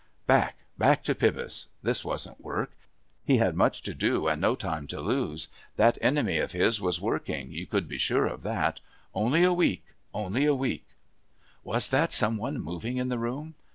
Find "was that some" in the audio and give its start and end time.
11.63-12.37